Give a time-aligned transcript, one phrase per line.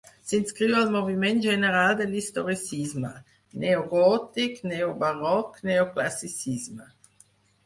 [0.29, 3.11] S'inscriu al moviment general de l'historicisme:
[3.65, 6.91] neogòtic, neobarroc, neoclassicisme.